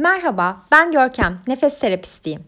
[0.00, 2.44] Merhaba, ben Görkem, nefes terapistiyim.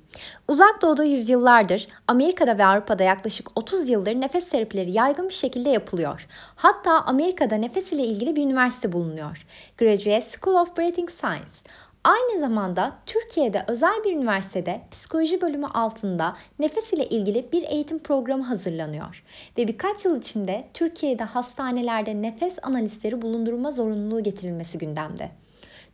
[0.49, 6.27] Uzak Doğu'da yüzyıllardır, Amerika'da ve Avrupa'da yaklaşık 30 yıldır nefes terapileri yaygın bir şekilde yapılıyor.
[6.57, 9.47] Hatta Amerika'da nefes ile ilgili bir üniversite bulunuyor.
[9.79, 11.53] Graduate School of Breathing Science.
[12.05, 18.43] Aynı zamanda Türkiye'de özel bir üniversitede psikoloji bölümü altında nefes ile ilgili bir eğitim programı
[18.43, 19.25] hazırlanıyor.
[19.59, 25.42] Ve birkaç yıl içinde Türkiye'de hastanelerde nefes analistleri bulundurma zorunluluğu getirilmesi gündemde.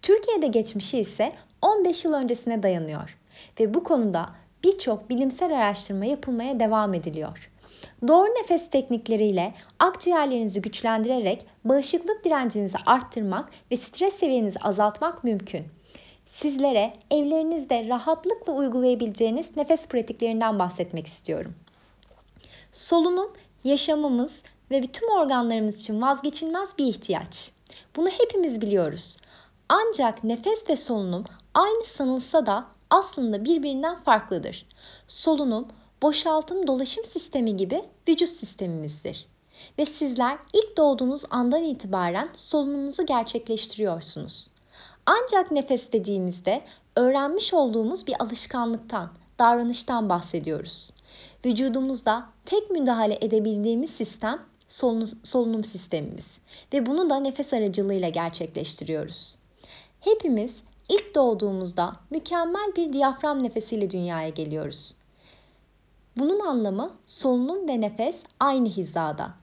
[0.02, 3.18] Türkiye'de geçmişi ise 15 yıl öncesine dayanıyor
[3.60, 4.30] ve bu konuda
[4.64, 7.50] birçok bilimsel araştırma yapılmaya devam ediliyor.
[8.08, 15.64] Doğru nefes teknikleriyle akciğerlerinizi güçlendirerek bağışıklık direncinizi arttırmak ve stres seviyenizi azaltmak mümkün.
[16.26, 21.54] Sizlere evlerinizde rahatlıkla uygulayabileceğiniz nefes pratiklerinden bahsetmek istiyorum.
[22.72, 23.32] Solunum
[23.64, 27.50] yaşamımız ve bütün organlarımız için vazgeçilmez bir ihtiyaç.
[27.96, 29.16] Bunu hepimiz biliyoruz.
[29.68, 34.66] Ancak nefes ve solunum aynı sanılsa da aslında birbirinden farklıdır.
[35.08, 35.68] Solunum,
[36.02, 39.26] boşaltım dolaşım sistemi gibi vücut sistemimizdir.
[39.78, 44.50] Ve sizler ilk doğduğunuz andan itibaren solunumunuzu gerçekleştiriyorsunuz.
[45.06, 46.64] Ancak nefes dediğimizde
[46.96, 50.90] öğrenmiş olduğumuz bir alışkanlıktan, davranıştan bahsediyoruz.
[51.46, 54.42] Vücudumuzda tek müdahale edebildiğimiz sistem
[55.24, 56.28] solunum sistemimiz
[56.72, 59.38] ve bunu da nefes aracılığıyla gerçekleştiriyoruz.
[60.00, 64.94] Hepimiz ilk doğduğumuzda mükemmel bir diyafram nefesiyle dünyaya geliyoruz.
[66.16, 69.34] Bunun anlamı solunum ve nefes aynı hizada.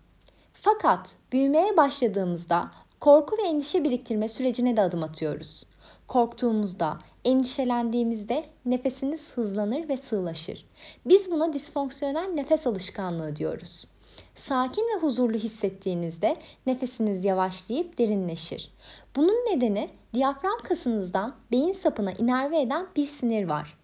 [0.54, 5.64] Fakat büyümeye başladığımızda korku ve endişe biriktirme sürecine de adım atıyoruz.
[6.08, 10.66] Korktuğumuzda, endişelendiğimizde nefesiniz hızlanır ve sığlaşır.
[11.06, 13.88] Biz buna disfonksiyonel nefes alışkanlığı diyoruz.
[14.36, 18.72] Sakin ve huzurlu hissettiğinizde nefesiniz yavaşlayıp derinleşir.
[19.16, 23.78] Bunun nedeni diyafram kasınızdan beyin sapına inerve eden bir sinir var.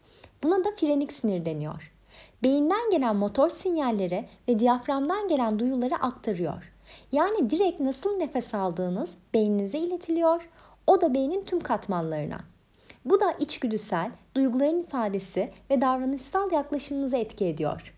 [0.43, 1.91] Buna da frenik sinir deniyor.
[2.43, 6.73] Beyinden gelen motor sinyalleri ve diyaframdan gelen duyuları aktarıyor.
[7.11, 10.49] Yani direkt nasıl nefes aldığınız beyninize iletiliyor,
[10.87, 12.39] o da beynin tüm katmanlarına.
[13.05, 17.93] Bu da içgüdüsel, duyguların ifadesi ve davranışsal yaklaşımınızı etki ediyor.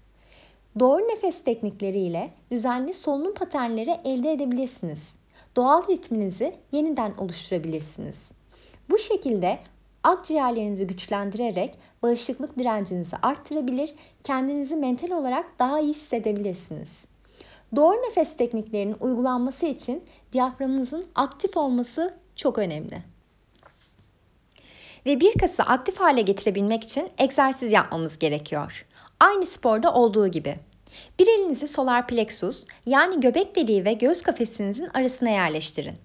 [0.79, 5.15] Doğru nefes teknikleriyle düzenli solunum paternleri elde edebilirsiniz.
[5.55, 8.31] Doğal ritminizi yeniden oluşturabilirsiniz.
[8.89, 9.59] Bu şekilde
[10.03, 17.05] akciğerlerinizi güçlendirerek bağışıklık direncinizi arttırabilir, kendinizi mental olarak daha iyi hissedebilirsiniz.
[17.75, 20.03] Doğru nefes tekniklerinin uygulanması için
[20.33, 23.03] diyaframınızın aktif olması çok önemli.
[25.05, 28.85] Ve bir kası aktif hale getirebilmek için egzersiz yapmamız gerekiyor.
[29.23, 30.59] Aynı sporda olduğu gibi.
[31.19, 35.95] Bir elinizi solar plexus yani göbek deliği ve göğüs kafesinizin arasına yerleştirin.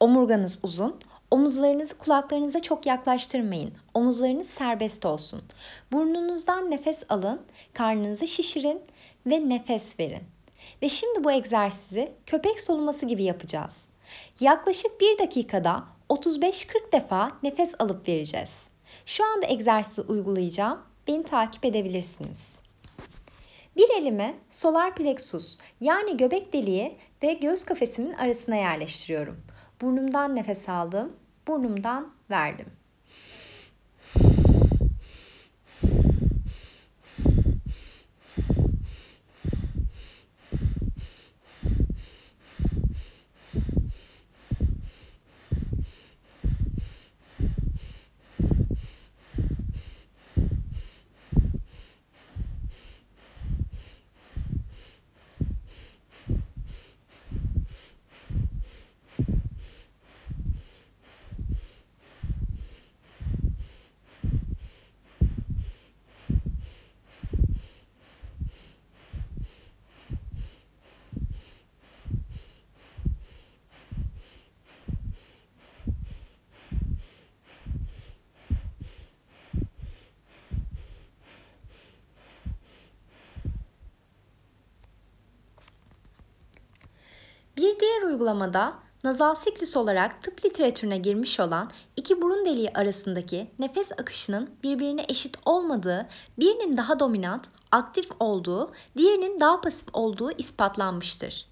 [0.00, 0.96] Omurganız uzun,
[1.30, 3.72] omuzlarınızı kulaklarınıza çok yaklaştırmayın.
[3.94, 5.42] Omuzlarınız serbest olsun.
[5.92, 7.40] Burnunuzdan nefes alın,
[7.72, 8.80] karnınızı şişirin
[9.26, 10.22] ve nefes verin.
[10.82, 13.84] Ve şimdi bu egzersizi köpek soluması gibi yapacağız.
[14.40, 18.52] Yaklaşık 1 dakikada 35-40 defa nefes alıp vereceğiz.
[19.06, 20.78] Şu anda egzersizi uygulayacağım.
[21.08, 22.67] Beni takip edebilirsiniz.
[23.78, 29.36] Bir elimi solar plexus yani göbek deliği ve göğüs kafesimin arasına yerleştiriyorum.
[29.80, 31.12] Burnumdan nefes aldım,
[31.48, 32.66] burnumdan verdim.
[87.58, 93.92] Bir diğer uygulamada nazal siklis olarak tıp literatürüne girmiş olan iki burun deliği arasındaki nefes
[93.92, 96.08] akışının birbirine eşit olmadığı,
[96.38, 101.46] birinin daha dominant, aktif olduğu, diğerinin daha pasif olduğu ispatlanmıştır.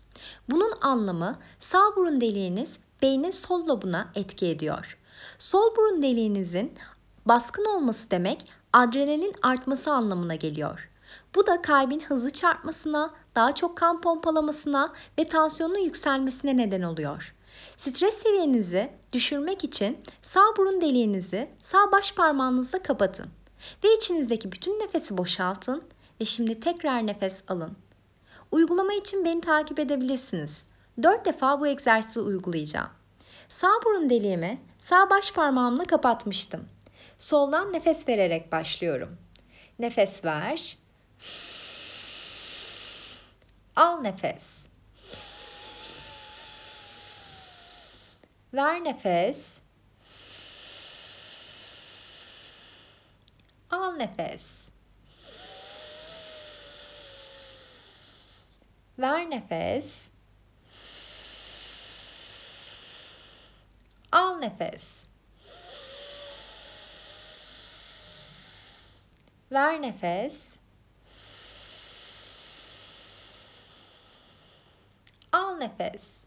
[0.50, 4.98] Bunun anlamı sağ burun deliğiniz beynin sol lobuna etki ediyor.
[5.38, 6.72] Sol burun deliğinizin
[7.26, 10.88] baskın olması demek adrenalin artması anlamına geliyor.
[11.34, 17.34] Bu da kalbin hızlı çarpmasına, daha çok kan pompalamasına ve tansiyonun yükselmesine neden oluyor.
[17.76, 23.26] Stres seviyenizi düşürmek için sağ burun deliğinizi sağ baş parmağınızla kapatın
[23.84, 25.82] ve içinizdeki bütün nefesi boşaltın
[26.20, 27.76] ve şimdi tekrar nefes alın.
[28.50, 30.66] Uygulama için beni takip edebilirsiniz.
[31.02, 32.90] 4 defa bu egzersizi uygulayacağım.
[33.48, 36.64] Sağ burun deliğimi sağ baş parmağımla kapatmıştım.
[37.18, 39.16] Soldan nefes vererek başlıyorum.
[39.78, 40.78] Nefes ver.
[43.76, 44.68] Al nefes.
[48.50, 49.60] Ver nefes.
[53.68, 54.70] Al nefes.
[58.96, 60.10] Ver nefes.
[64.10, 65.08] Al nefes.
[69.50, 70.58] Ver nefes.
[75.60, 76.26] Nefes.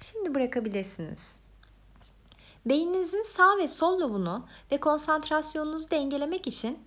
[0.00, 1.20] Şimdi bırakabilirsiniz.
[2.66, 6.78] Beyninizin sağ ve sol lobunu ve konsantrasyonunuzu dengelemek için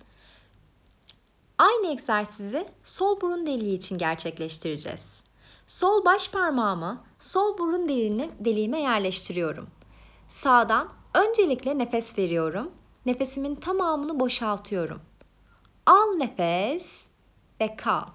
[1.58, 5.22] aynı egzersizi sol burun deliği için gerçekleştireceğiz.
[5.66, 9.68] Sol baş parmağımı sol burun deliğine, deliğime yerleştiriyorum.
[10.28, 12.72] Sağdan öncelikle nefes veriyorum.
[13.06, 15.00] Nefesimin tamamını boşaltıyorum.
[15.88, 17.06] Al nefes
[17.60, 18.06] ve kal.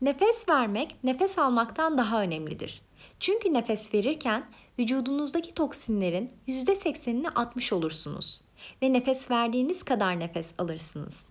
[0.00, 2.82] Nefes vermek nefes almaktan daha önemlidir.
[3.20, 8.40] Çünkü nefes verirken vücudunuzdaki toksinlerin %80'ini atmış olursunuz
[8.82, 11.24] ve nefes verdiğiniz kadar nefes alırsınız.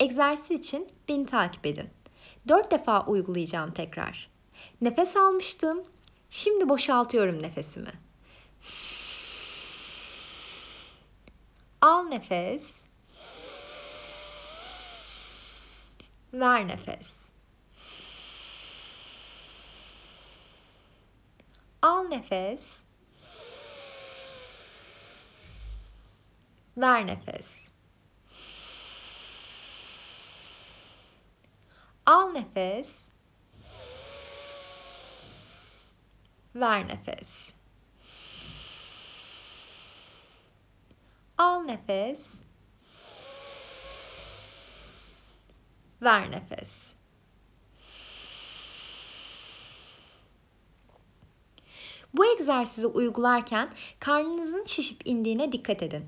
[0.00, 1.90] Egzersiz için beni takip edin.
[2.48, 4.30] 4 defa uygulayacağım tekrar.
[4.80, 5.82] Nefes almıştım.
[6.30, 7.92] Şimdi boşaltıyorum nefesimi.
[11.80, 12.81] Al nefes.
[16.32, 17.30] Ver nefes.
[21.82, 22.84] Al nefes.
[26.74, 27.70] Ver nefes.
[32.06, 33.12] Al nefes.
[36.54, 37.52] Ver nefes.
[41.36, 42.42] Al nefes.
[46.02, 46.92] Ver nefes.
[52.14, 53.68] Bu egzersizi uygularken
[53.98, 56.04] karnınızın şişip indiğine dikkat edin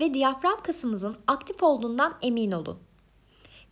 [0.00, 2.78] ve diyafram kasımızın aktif olduğundan emin olun.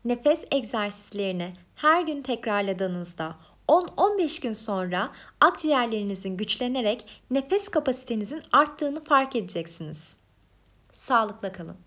[0.04, 3.36] Nefes egzersizlerini her gün tekrarladığınızda
[3.68, 10.16] 10-15 gün sonra akciğerlerinizin güçlenerek nefes kapasitenizin arttığını fark edeceksiniz.
[10.92, 11.85] Sağlıkla kalın.